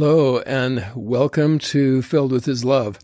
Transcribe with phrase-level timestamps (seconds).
[0.00, 3.00] Hello, and welcome to Filled with His Love.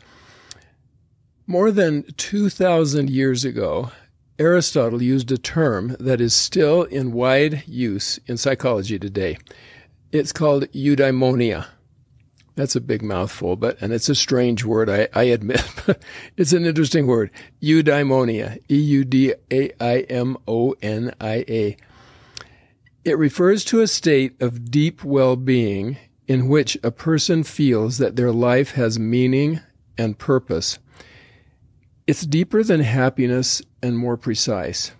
[1.45, 3.91] More than 2,000 years ago,
[4.39, 9.39] Aristotle used a term that is still in wide use in psychology today.
[10.13, 11.67] It's called eudaimonia.
[12.55, 16.01] That's a big mouthful, but and it's a strange word, I, I admit, but
[16.37, 17.33] it's an interesting word.
[17.61, 18.61] Eudaimonia.
[18.71, 21.77] E U D A I M O N I A.
[23.05, 28.17] It refers to a state of deep well being in which a person feels that
[28.17, 29.61] their life has meaning
[29.99, 30.79] and purpose.
[32.07, 34.93] It's deeper than happiness and more precise.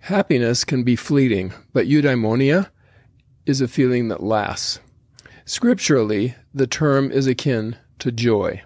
[0.00, 2.70] Happiness can be fleeting, but eudaimonia
[3.46, 4.80] is a feeling that lasts.
[5.44, 8.62] Scripturally, the term is akin to joy.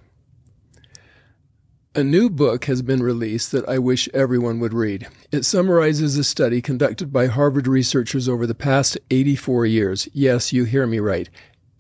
[1.95, 5.09] A new book has been released that I wish everyone would read.
[5.33, 10.07] It summarizes a study conducted by Harvard researchers over the past 84 years.
[10.13, 11.31] Yes, you hear me right.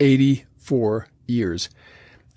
[0.00, 1.68] 84 years.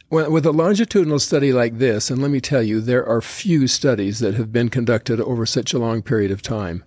[0.10, 4.20] With a longitudinal study like this, and let me tell you, there are few studies
[4.20, 6.84] that have been conducted over such a long period of time.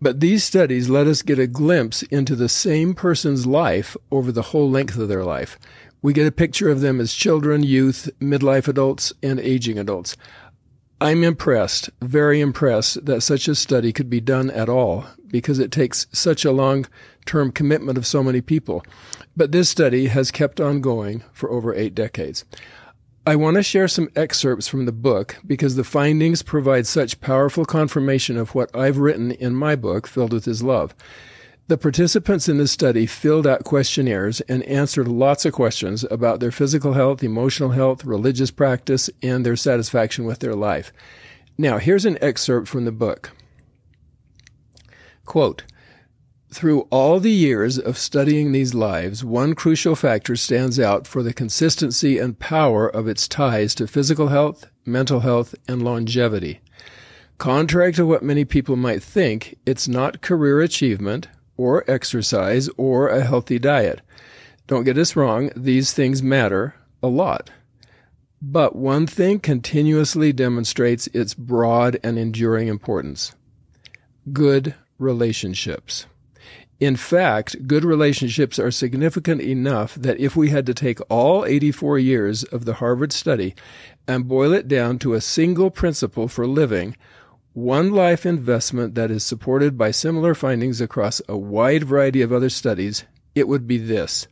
[0.00, 4.42] But these studies let us get a glimpse into the same person's life over the
[4.42, 5.58] whole length of their life.
[6.02, 10.16] We get a picture of them as children, youth, midlife adults, and aging adults.
[11.00, 15.72] I'm impressed, very impressed, that such a study could be done at all because it
[15.72, 16.86] takes such a long
[17.24, 18.84] term commitment of so many people.
[19.38, 22.44] But this study has kept on going for over eight decades.
[23.24, 27.64] I want to share some excerpts from the book because the findings provide such powerful
[27.64, 30.92] confirmation of what I've written in my book, Filled with His Love.
[31.68, 36.50] The participants in this study filled out questionnaires and answered lots of questions about their
[36.50, 40.92] physical health, emotional health, religious practice, and their satisfaction with their life.
[41.56, 43.30] Now, here's an excerpt from the book.
[45.24, 45.62] Quote,
[46.50, 51.32] through all the years of studying these lives, one crucial factor stands out for the
[51.32, 56.60] consistency and power of its ties to physical health, mental health, and longevity.
[57.36, 63.24] Contrary to what many people might think, it's not career achievement, or exercise, or a
[63.24, 64.00] healthy diet.
[64.66, 67.50] Don't get us wrong, these things matter a lot.
[68.40, 73.34] But one thing continuously demonstrates its broad and enduring importance
[74.32, 76.06] good relationships.
[76.80, 81.98] In fact, good relationships are significant enough that if we had to take all 84
[81.98, 83.54] years of the Harvard study
[84.06, 86.96] and boil it down to a single principle for living,
[87.52, 92.48] one life investment that is supported by similar findings across a wide variety of other
[92.48, 94.28] studies, it would be this.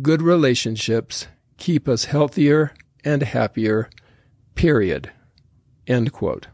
[0.00, 1.26] Good relationships
[1.56, 2.72] keep us healthier
[3.04, 3.90] and happier,
[4.54, 5.10] period.
[5.88, 6.46] End quote.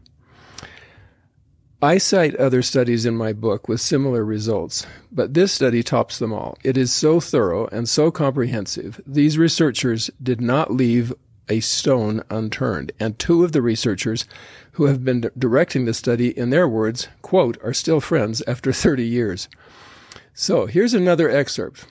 [1.81, 6.33] I cite other studies in my book with similar results, but this study tops them
[6.33, 6.57] all.
[6.61, 8.99] It is so thorough and so comprehensive.
[9.07, 11.13] These researchers did not leave
[11.47, 14.25] a stone unturned, and two of the researchers
[14.73, 19.05] who have been directing the study, in their words, quote, are still friends after 30
[19.05, 19.47] years.
[20.33, 21.85] So here's another excerpt.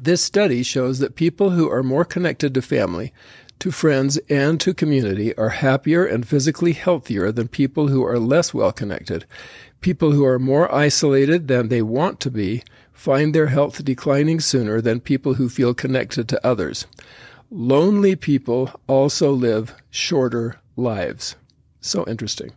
[0.00, 3.12] This study shows that people who are more connected to family
[3.58, 8.52] to friends and to community are happier and physically healthier than people who are less
[8.52, 9.24] well connected.
[9.80, 12.62] People who are more isolated than they want to be
[12.92, 16.86] find their health declining sooner than people who feel connected to others.
[17.50, 21.36] Lonely people also live shorter lives.
[21.80, 22.52] So interesting.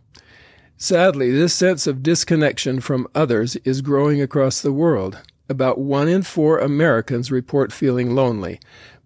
[0.76, 5.18] Sadly, this sense of disconnection from others is growing across the world.
[5.50, 8.60] About one in four Americans report feeling lonely,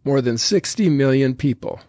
[0.05, 1.81] more than 60 million people.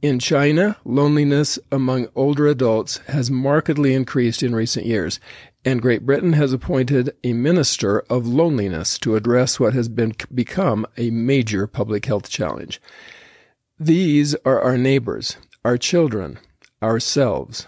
[0.00, 5.20] In China, loneliness among older adults has markedly increased in recent years,
[5.62, 10.86] and Great Britain has appointed a minister of loneliness to address what has been become
[10.96, 12.80] a major public health challenge.
[13.78, 15.36] These are our neighbors,
[15.66, 16.38] our children,
[16.82, 17.66] ourselves.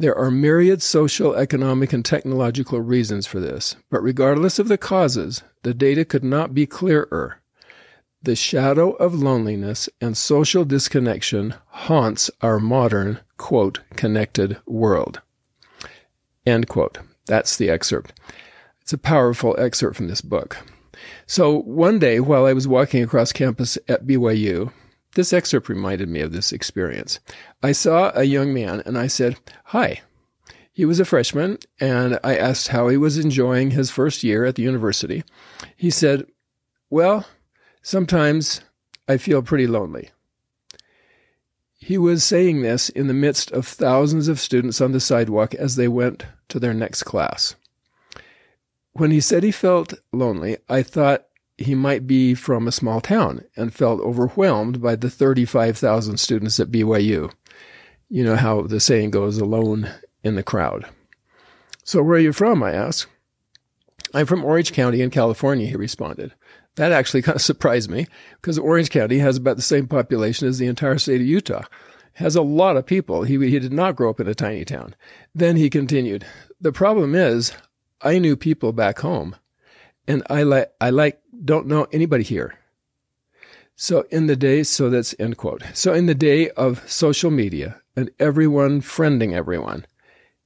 [0.00, 5.42] There are myriad social, economic, and technological reasons for this, but regardless of the causes,
[5.64, 7.40] the data could not be clearer.
[8.22, 15.20] The shadow of loneliness and social disconnection haunts our modern, quote, connected world.
[16.46, 16.98] End quote.
[17.26, 18.12] That's the excerpt.
[18.80, 20.58] It's a powerful excerpt from this book.
[21.26, 24.72] So one day while I was walking across campus at BYU,
[25.14, 27.20] this excerpt reminded me of this experience.
[27.62, 30.02] I saw a young man and I said, Hi.
[30.72, 34.54] He was a freshman and I asked how he was enjoying his first year at
[34.54, 35.24] the university.
[35.76, 36.26] He said,
[36.88, 37.26] Well,
[37.88, 38.60] Sometimes
[39.08, 40.10] I feel pretty lonely.
[41.74, 45.76] He was saying this in the midst of thousands of students on the sidewalk as
[45.76, 47.54] they went to their next class.
[48.92, 51.27] When he said he felt lonely, I thought
[51.58, 56.70] he might be from a small town and felt overwhelmed by the 35,000 students at
[56.70, 57.32] BYU.
[58.08, 59.90] You know how the saying goes, alone
[60.22, 60.86] in the crowd.
[61.84, 62.62] So, where are you from?
[62.62, 63.08] I asked.
[64.14, 66.32] I'm from Orange County in California, he responded.
[66.76, 68.06] That actually kind of surprised me
[68.40, 71.64] because Orange County has about the same population as the entire state of Utah.
[72.14, 73.22] Has a lot of people.
[73.24, 74.94] He, he did not grow up in a tiny town.
[75.34, 76.24] Then he continued,
[76.60, 77.52] The problem is,
[78.00, 79.36] I knew people back home
[80.08, 82.54] and I like I like don't know anybody here.
[83.76, 85.62] So in the day, so that's end quote.
[85.74, 89.86] So in the day of social media and everyone friending everyone,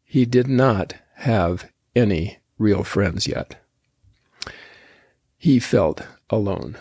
[0.05, 3.56] he did not have any real friends yet.
[5.38, 6.76] He felt alone.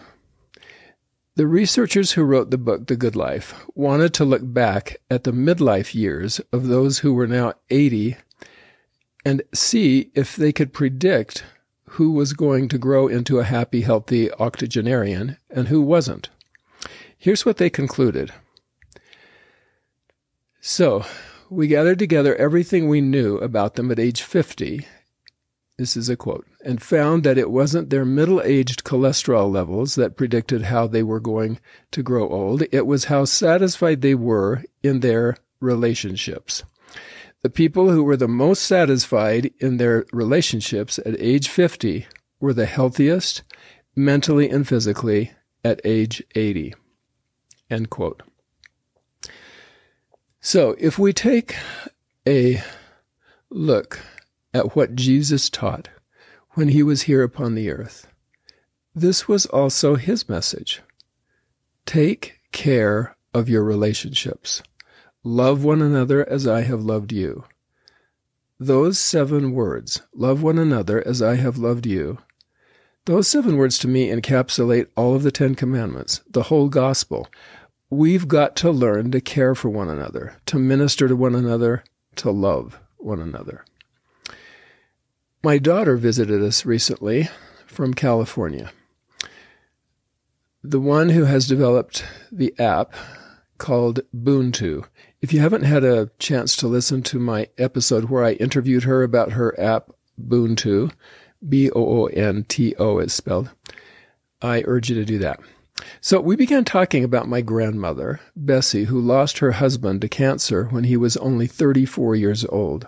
[1.36, 5.32] The researchers who wrote the book, The Good Life, wanted to look back at the
[5.32, 8.18] midlife years of those who were now 80
[9.24, 11.46] and see if they could predict
[11.96, 16.30] who was going to grow into a happy, healthy octogenarian and who wasn't.
[17.18, 18.32] Here's what they concluded.
[20.62, 21.04] So,
[21.50, 24.88] we gathered together everything we knew about them at age 50.
[25.78, 30.16] This is a quote, and found that it wasn't their middle aged cholesterol levels that
[30.16, 31.60] predicted how they were going
[31.92, 32.64] to grow old.
[32.72, 36.64] It was how satisfied they were in their relationships.
[37.44, 42.06] The people who were the most satisfied in their relationships at age 50
[42.40, 43.42] were the healthiest
[43.96, 45.32] mentally and physically
[45.64, 46.76] at age 80.
[47.70, 48.22] End quote.
[50.40, 51.56] So, if we take
[52.28, 52.62] a
[53.50, 54.00] look
[54.54, 55.90] at what Jesus taught
[56.52, 58.08] when he was here upon the earth,
[58.94, 60.82] this was also his message.
[61.86, 64.62] Take care of your relationships.
[65.24, 67.44] Love one another as I have loved you.
[68.60, 72.18] Those seven words, love one another as I have loved you,
[73.06, 77.28] those seven words to me encapsulate all of the Ten Commandments, the whole gospel.
[77.90, 81.84] We've got to learn to care for one another, to minister to one another,
[82.18, 83.66] to love one another.
[85.44, 87.30] My daughter visited us recently
[87.66, 88.72] from California.
[90.64, 92.94] The one who has developed the app
[93.58, 94.86] called Boonto.
[95.22, 99.04] If you haven't had a chance to listen to my episode where I interviewed her
[99.04, 100.92] about her app, Boonto,
[101.48, 103.52] B O O N T O is spelled,
[104.42, 105.40] I urge you to do that.
[106.00, 110.86] So we began talking about my grandmother, Bessie, who lost her husband to cancer when
[110.86, 112.88] he was only 34 years old.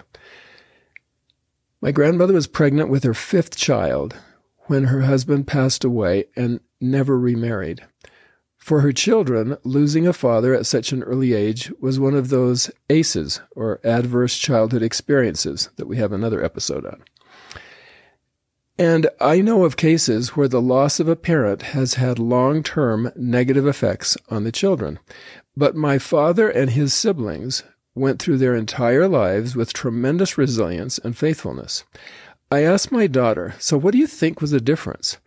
[1.81, 4.15] My grandmother was pregnant with her fifth child
[4.61, 7.81] when her husband passed away and never remarried.
[8.63, 12.71] For her children, losing a father at such an early age was one of those
[12.89, 17.03] ACEs, or adverse childhood experiences, that we have another episode on.
[18.77, 23.11] And I know of cases where the loss of a parent has had long term
[23.17, 24.97] negative effects on the children.
[25.57, 27.63] But my father and his siblings
[27.95, 31.83] went through their entire lives with tremendous resilience and faithfulness.
[32.49, 35.17] I asked my daughter, So what do you think was the difference?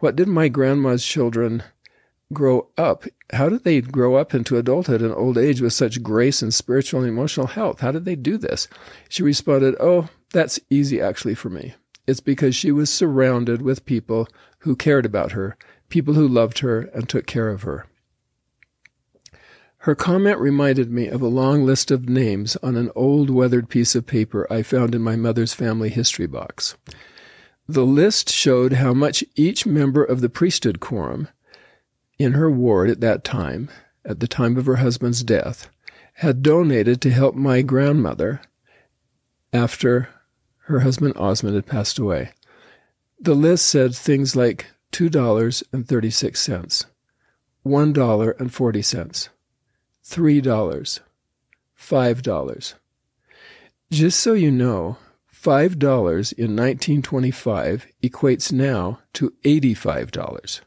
[0.00, 1.62] What did my grandma's children
[2.32, 3.04] grow up?
[3.32, 7.00] How did they grow up into adulthood and old age with such grace and spiritual
[7.00, 7.80] and emotional health?
[7.80, 8.68] How did they do this?
[9.08, 11.74] She responded, Oh, that's easy actually for me.
[12.06, 14.28] It's because she was surrounded with people
[14.60, 15.56] who cared about her,
[15.88, 17.86] people who loved her and took care of her.
[19.78, 23.96] Her comment reminded me of a long list of names on an old weathered piece
[23.96, 26.76] of paper I found in my mother's family history box.
[27.68, 31.28] The list showed how much each member of the priesthood quorum
[32.18, 33.70] in her ward at that time,
[34.04, 35.68] at the time of her husband's death,
[36.14, 38.40] had donated to help my grandmother
[39.52, 40.08] after
[40.66, 42.32] her husband Osmond had passed away.
[43.20, 46.84] The list said things like $2.36,
[47.64, 49.28] $1.40,
[50.04, 51.00] $3,
[51.78, 52.74] $5.
[53.90, 54.96] Just so you know,
[55.34, 55.72] $5
[56.32, 60.60] in 1925 equates now to $85.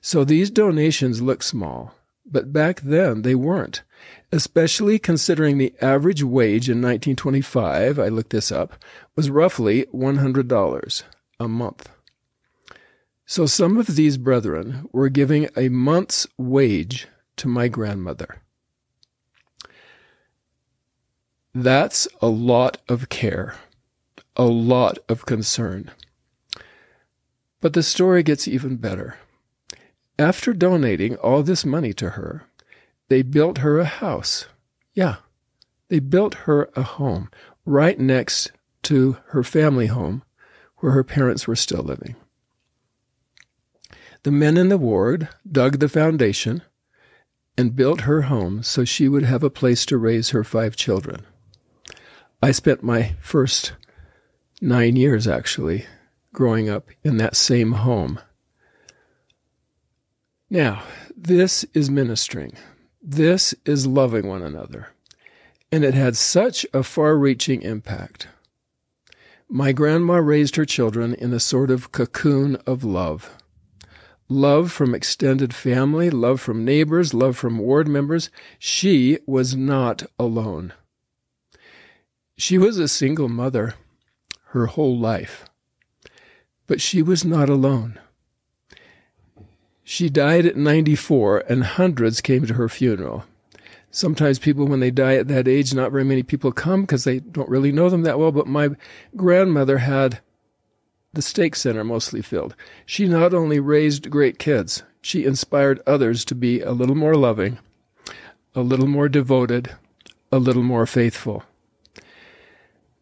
[0.00, 3.82] So these donations look small, but back then they weren't,
[4.30, 8.74] especially considering the average wage in 1925, I looked this up,
[9.16, 11.02] was roughly $100
[11.38, 11.88] a month.
[13.24, 18.42] So some of these brethren were giving a month's wage to my grandmother.
[21.54, 23.54] That's a lot of care,
[24.36, 25.90] a lot of concern.
[27.60, 29.18] But the story gets even better.
[30.18, 32.44] After donating all this money to her,
[33.08, 34.46] they built her a house.
[34.94, 35.16] Yeah,
[35.88, 37.30] they built her a home
[37.64, 38.52] right next
[38.84, 40.22] to her family home
[40.78, 42.16] where her parents were still living.
[44.22, 46.62] The men in the ward dug the foundation
[47.58, 51.26] and built her home so she would have a place to raise her five children.
[52.42, 53.72] I spent my first
[54.60, 55.86] nine years, actually,
[56.32, 58.20] growing up in that same home.
[60.52, 60.82] Now,
[61.16, 62.52] this is ministering.
[63.02, 64.88] This is loving one another.
[65.72, 68.28] And it had such a far reaching impact.
[69.48, 73.34] My grandma raised her children in a sort of cocoon of love.
[74.28, 78.28] Love from extended family, love from neighbors, love from ward members.
[78.58, 80.74] She was not alone.
[82.36, 83.72] She was a single mother
[84.48, 85.46] her whole life.
[86.66, 87.98] But she was not alone.
[89.84, 93.24] She died at 94, and hundreds came to her funeral.
[93.90, 97.20] Sometimes people, when they die at that age, not very many people come because they
[97.20, 98.32] don't really know them that well.
[98.32, 98.70] But my
[99.16, 100.20] grandmother had
[101.12, 102.54] the stake center mostly filled.
[102.86, 107.58] She not only raised great kids, she inspired others to be a little more loving,
[108.54, 109.74] a little more devoted,
[110.30, 111.44] a little more faithful.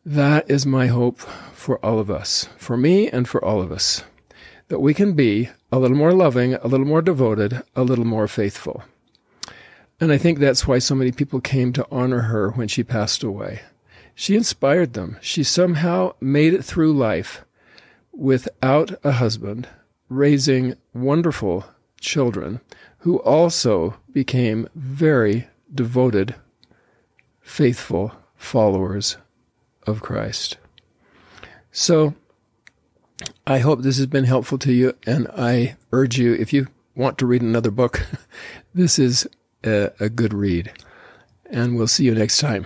[0.04, 1.20] That is my hope
[1.52, 4.02] for all of us, for me and for all of us,
[4.68, 8.26] that we can be a little more loving, a little more devoted, a little more
[8.26, 8.84] faithful.
[10.00, 13.22] And I think that's why so many people came to honor her when she passed
[13.22, 13.60] away.
[14.14, 15.18] She inspired them.
[15.20, 17.44] She somehow made it through life
[18.12, 19.68] without a husband,
[20.08, 21.64] raising wonderful
[22.00, 22.60] children
[22.98, 26.34] who also became very devoted,
[27.40, 29.16] faithful followers
[29.86, 30.56] of Christ.
[31.70, 32.14] So,
[33.50, 37.18] I hope this has been helpful to you, and I urge you, if you want
[37.18, 38.06] to read another book,
[38.74, 39.28] this is
[39.64, 40.72] a, a good read.
[41.46, 42.64] And we'll see you next time.